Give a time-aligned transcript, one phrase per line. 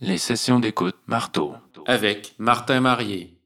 [0.00, 1.54] Les sessions d'écoute marteau.
[1.86, 3.37] avec Martin Marié.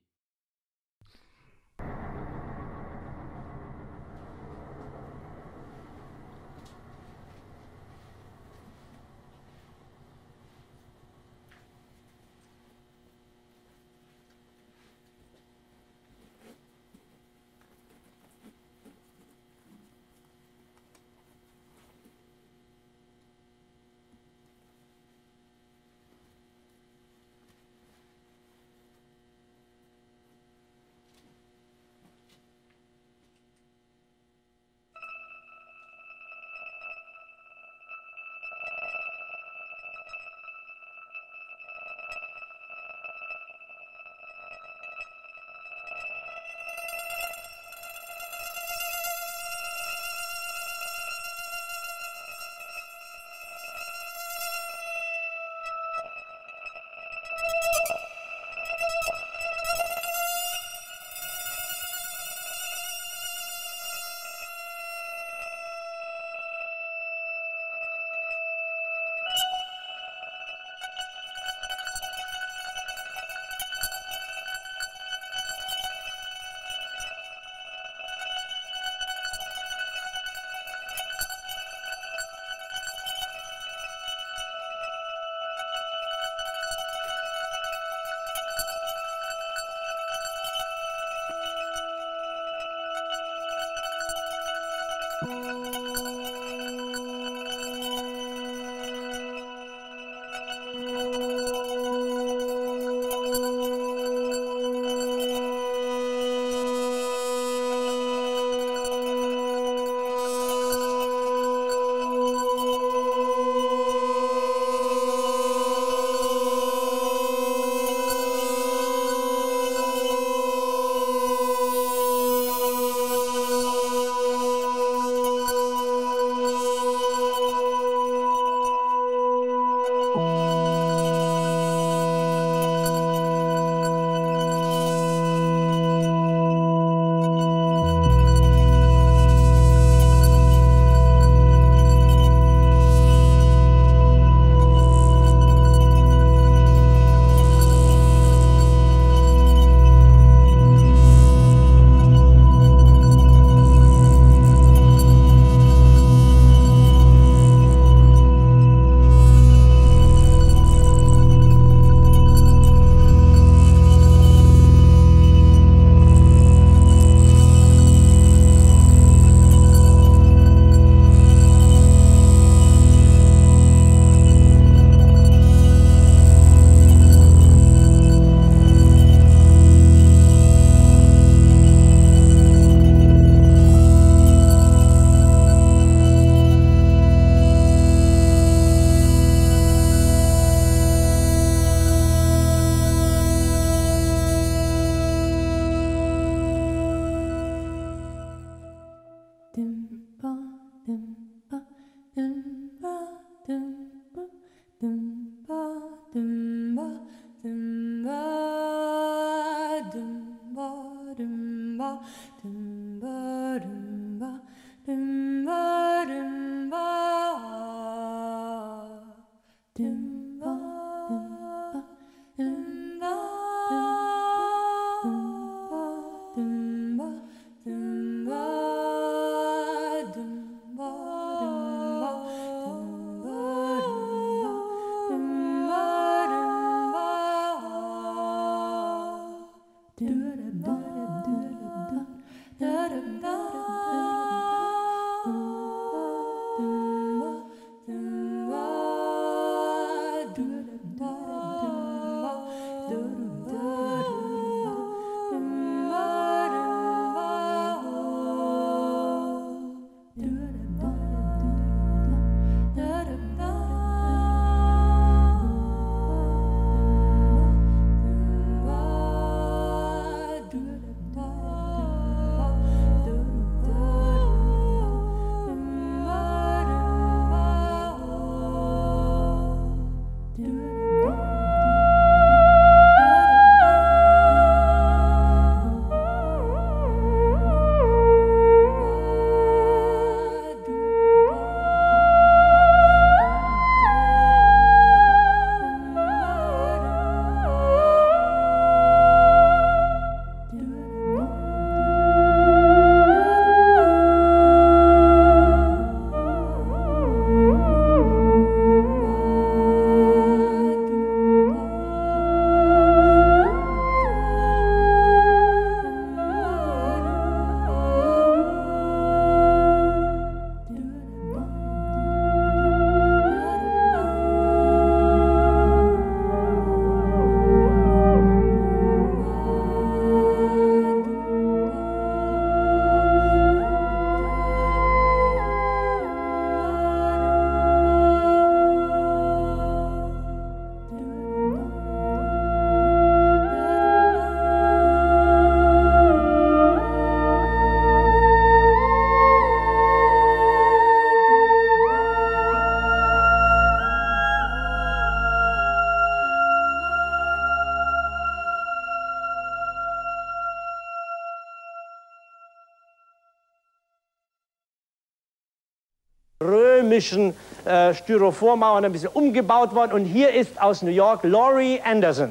[367.03, 367.35] Römischen
[367.65, 369.93] äh, Styropormauern ein bisschen umgebaut worden.
[369.93, 372.31] Und hier ist aus New York Laurie Anderson.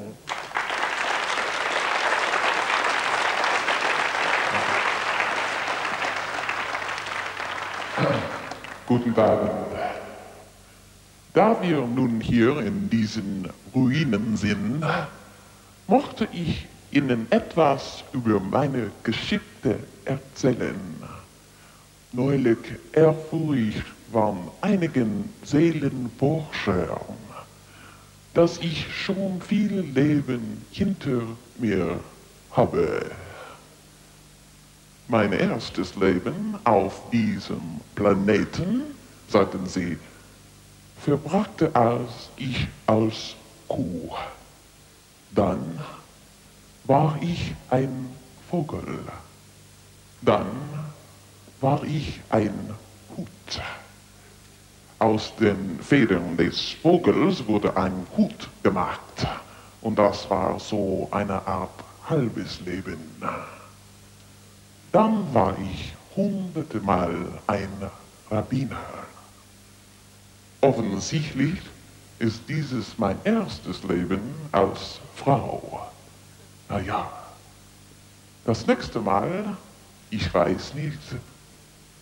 [8.86, 9.50] Guten Abend.
[11.34, 14.84] Da wir nun hier in diesen Ruinen sind,
[15.86, 20.78] mochte ich Ihnen etwas über meine Geschichte erzählen.
[22.12, 22.58] Neulich
[22.92, 27.00] erfuhr ich von einigen Seelenforschern,
[28.34, 31.22] dass ich schon viel Leben hinter
[31.58, 31.98] mir
[32.50, 33.10] habe.
[35.08, 38.82] Mein erstes Leben auf diesem Planeten,
[39.28, 39.98] sagten sie,
[41.00, 43.34] verbrachte als ich als
[43.66, 44.10] Kuh.
[45.34, 45.80] Dann
[46.84, 48.10] war ich ein
[48.50, 49.00] Vogel.
[50.20, 50.46] Dann
[51.60, 52.74] war ich ein
[53.16, 53.81] Hut.
[55.02, 59.26] Aus den Federn des Vogels wurde ein Hut gemacht.
[59.80, 61.74] Und das war so eine Art
[62.08, 63.00] halbes Leben.
[64.92, 67.16] Dann war ich hunderte Mal
[67.48, 67.90] ein
[68.30, 68.76] Rabbiner.
[70.60, 71.58] Offensichtlich
[72.20, 74.20] ist dieses mein erstes Leben
[74.52, 75.84] als Frau.
[76.68, 77.10] Na ja,
[78.44, 79.56] das nächste Mal,
[80.10, 81.00] ich weiß nicht,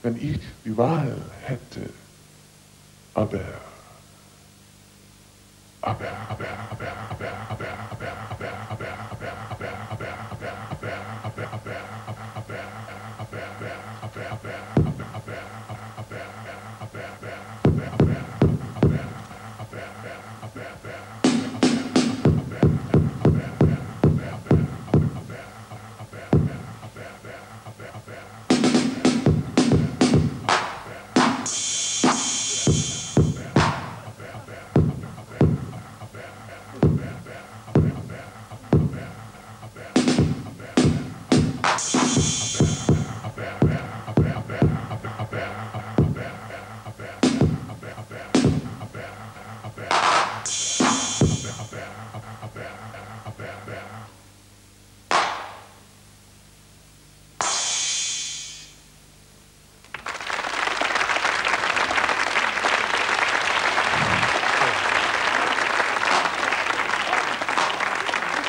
[0.02, 1.88] wenn ich die Wahl hätte,
[3.14, 3.40] aber,
[5.82, 8.99] aber, aber, aber, aber, aber, aber, aber, aber,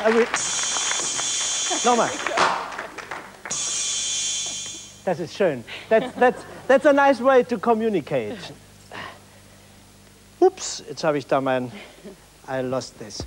[0.04, 0.18] Also,
[1.84, 2.10] nochmal.
[5.04, 5.64] Das ist schön.
[5.88, 8.38] That's, that's, that's a nice way to communicate.
[10.40, 11.70] Ups, jetzt habe ich da mein...
[12.48, 13.24] I lost this.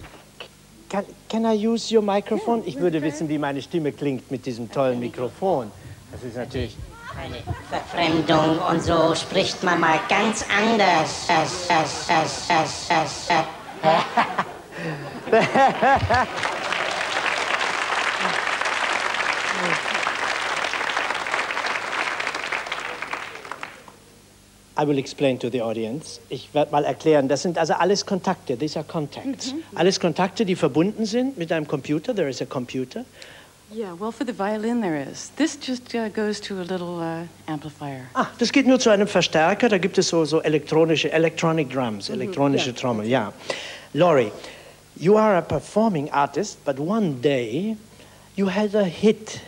[0.90, 2.62] Can, can I use your microphone?
[2.66, 5.72] Ich würde wissen, wie meine Stimme klingt mit diesem tollen Mikrofon.
[6.12, 6.76] Das ist natürlich...
[7.18, 7.38] Eine
[7.70, 11.28] Verfremdung und so spricht man mal ganz anders.
[11.28, 13.46] Das, das, das, das, das, das.
[24.78, 26.20] I will explain to the audience.
[26.30, 29.54] Ich werde mal erklären, das sind also alles Kontakte, these are contacts.
[29.74, 33.06] Alles Kontakte, die verbunden sind mit einem Computer, there is a computer.
[33.74, 35.32] Yeah, well, for the violin there is.
[35.38, 38.06] This just uh, goes to a little uh, amplifier.
[38.14, 42.10] Ah, das geht nur zu einem Verstärker, da gibt es so, so elektronische, electronic drums,
[42.10, 42.76] elektronische ja.
[42.76, 43.34] Trommel, ja.
[43.94, 44.32] Laurie,
[44.98, 47.76] you are a performing artist, but one day
[48.36, 49.40] you had a hit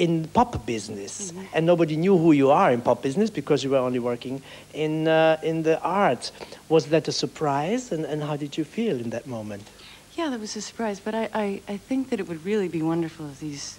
[0.00, 3.84] in pop business, and nobody knew who you are in pop business because you were
[3.88, 4.40] only working
[4.72, 6.32] in, uh, in the arts.
[6.70, 9.62] Was that a surprise, and, and how did you feel in that moment?
[10.16, 12.82] Yeah, that was a surprise, but I, I, I think that it would really be
[12.82, 13.78] wonderful if these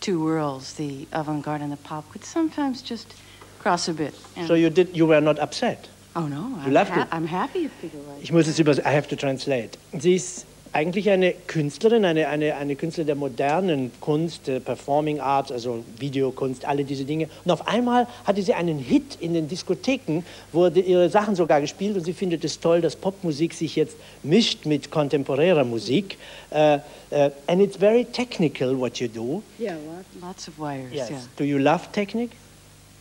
[0.00, 3.14] two worlds, the avant-garde and the pop, could sometimes just
[3.60, 4.14] cross a bit.
[4.46, 5.88] So you, did, you were not upset?
[6.14, 7.08] oh no, you I'm, loved ha- it.
[7.10, 9.78] I'm happy if people like Ich muss es über, I have to translate.
[9.92, 15.84] Ist eigentlich eine Künstlerin, eine, eine, eine Künstlerin der modernen Kunst, der Performing Arts, also
[15.98, 17.28] Videokunst, alle diese Dinge.
[17.44, 21.96] Und auf einmal hatte sie einen Hit in den Diskotheken, wurde ihre Sachen sogar gespielt
[21.96, 26.16] und sie findet es toll, dass Popmusik sich jetzt mischt mit kontemporärer Musik.
[26.50, 26.78] Uh,
[27.10, 29.42] uh, and it's very technical what you do.
[29.58, 29.76] Yeah,
[30.20, 30.92] lots of wires.
[30.92, 31.10] Yes.
[31.10, 31.18] Yeah.
[31.36, 32.32] Do you love technique?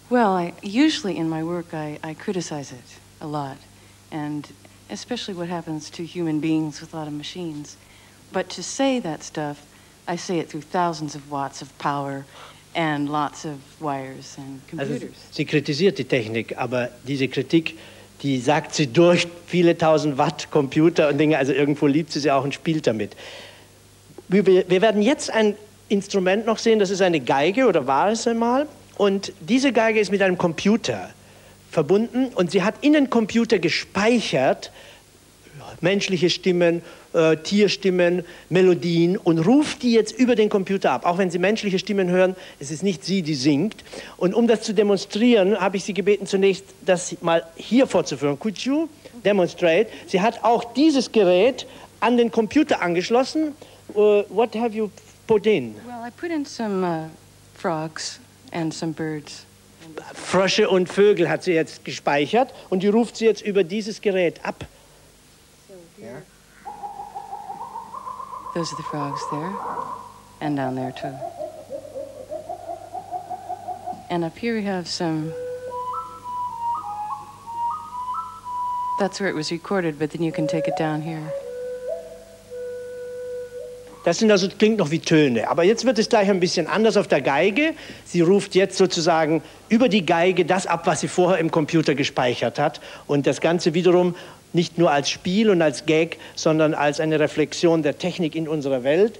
[0.10, 3.56] Well, I, usually in my work, I, I criticize it a lot,
[4.12, 4.46] and
[4.92, 7.78] especially what happens to human beings with a lot of machines.
[8.34, 9.58] But to say that stuff,
[10.08, 12.26] I say it through thousands of watts of power
[12.76, 15.18] and lots of wires and Also computers.
[15.32, 17.78] sie kritisiert die Technik, aber diese Kritik,
[18.22, 22.32] die sagt sie durch viele tausend Watt Computer und Dinge, also irgendwo liebt sie sie
[22.32, 23.16] auch und spielt damit.
[24.30, 25.56] Wir wir werden jetzt ein
[25.90, 28.68] Instrument noch sehen, das ist eine Geige oder war es einmal.
[28.98, 31.10] Und diese Geige ist mit einem Computer
[31.72, 34.72] verbunden und sie hat in den Computer gespeichert
[35.82, 36.82] menschliche Stimmen,
[37.13, 41.06] äh, Tierstimmen, Melodien und ruft die jetzt über den Computer ab.
[41.06, 43.84] Auch wenn Sie menschliche Stimmen hören, es ist nicht sie, die singt.
[44.18, 48.40] Und um das zu demonstrieren, habe ich Sie gebeten, zunächst das mal hier vorzuführen.
[48.40, 48.88] Could you
[49.25, 49.88] demonstrate?
[50.08, 51.68] Sie hat auch dieses Gerät
[52.00, 53.54] an den Computer angeschlossen.
[53.94, 54.90] Uh, what have you
[55.28, 55.75] put in?
[55.86, 57.10] Well, I put in some uh,
[57.58, 58.20] frogs
[58.51, 59.46] and some birds.
[60.14, 64.44] Frösche und Vögel hat sie jetzt gespeichert und die ruft sie jetzt über dieses Gerät
[64.44, 64.66] ab.
[66.00, 66.22] Yeah.
[68.54, 69.54] Those are the frogs there,
[70.42, 71.14] and down there too.
[74.10, 75.32] And up here we have some.
[79.00, 81.32] That's where it was recorded, but then you can take it down here.
[84.03, 85.48] Das sind also, klingt noch wie Töne.
[85.50, 87.74] Aber jetzt wird es gleich ein bisschen anders auf der Geige.
[88.03, 92.58] Sie ruft jetzt sozusagen über die Geige das ab, was sie vorher im Computer gespeichert
[92.58, 92.81] hat.
[93.05, 94.15] Und das Ganze wiederum
[94.53, 98.84] nicht nur als Spiel und als Gag, sondern als eine Reflexion der Technik in unserer
[98.84, 99.20] Welt.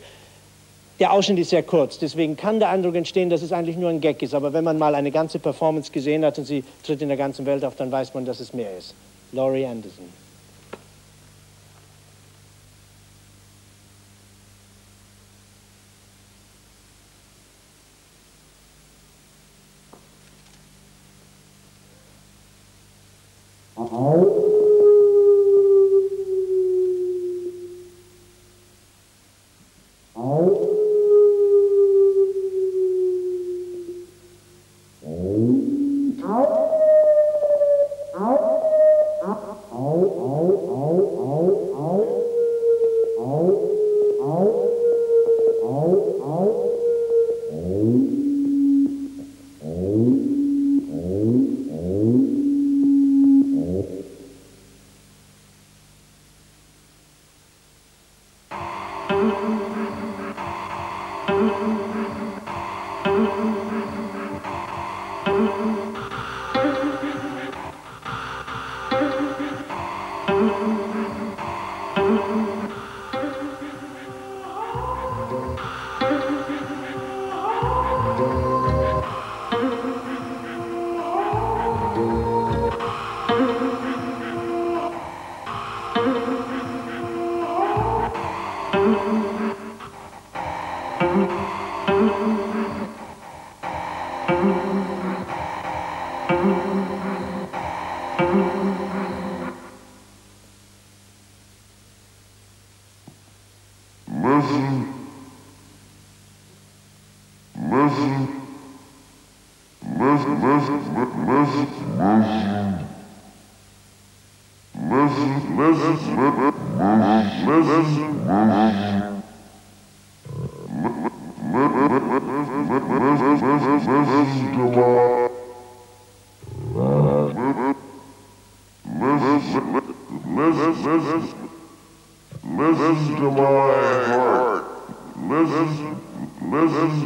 [1.00, 4.02] Der Ausschnitt ist sehr kurz, deswegen kann der Eindruck entstehen, dass es eigentlich nur ein
[4.02, 4.36] Gag ist.
[4.36, 7.46] Aber wenn man mal eine ganze Performance gesehen hat und sie tritt in der ganzen
[7.46, 8.94] Welt auf, dann weiß man, dass es mehr ist.
[9.32, 10.21] Laurie Anderson.
[24.02, 24.51] mal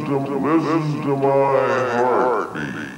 [0.08, 2.95] wisdom, listen to my heartbeat.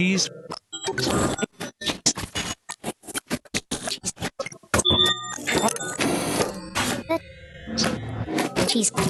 [0.00, 0.30] Cheese.
[8.66, 9.09] Cheese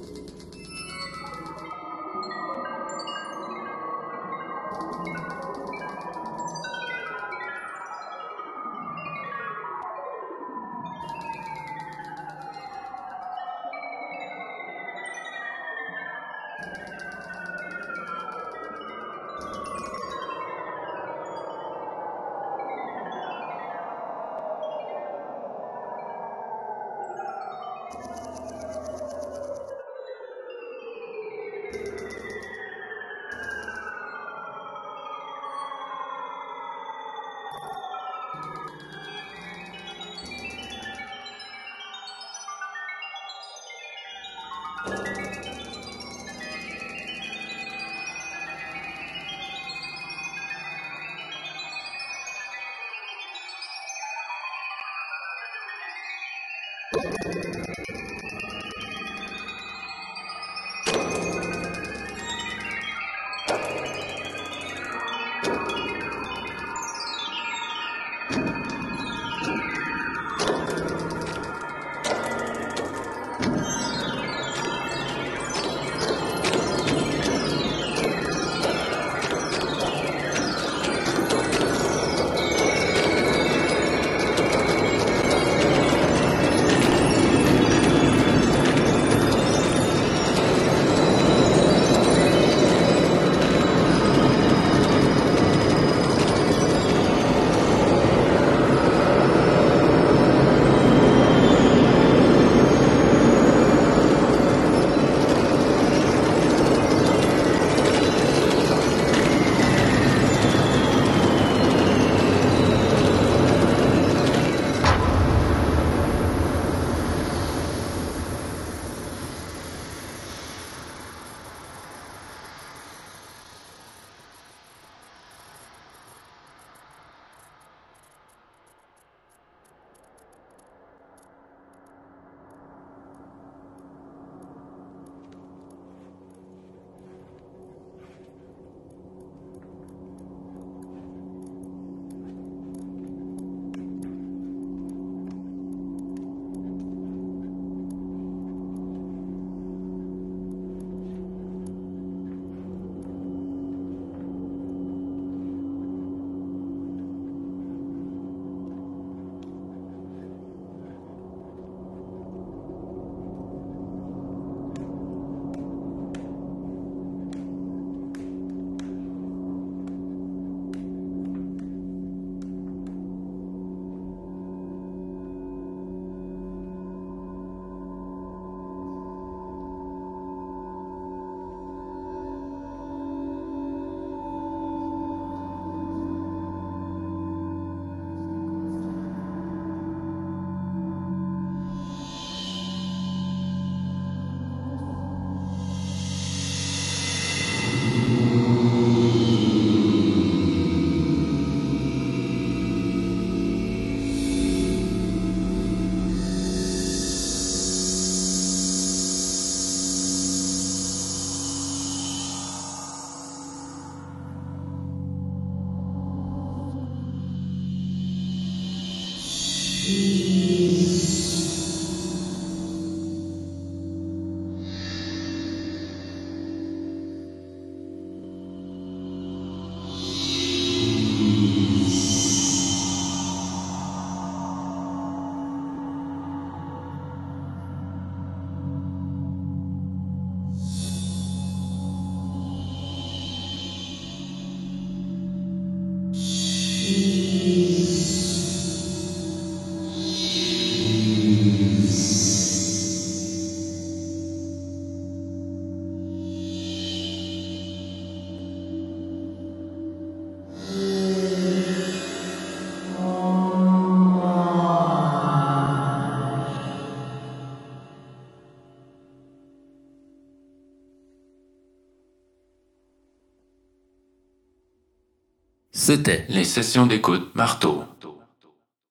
[276.29, 277.83] Les sessions d'écoute marteau.